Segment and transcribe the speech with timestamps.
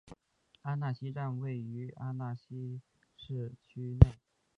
[0.63, 2.81] 阿讷西站位于阿讷西
[3.15, 4.15] 市区内。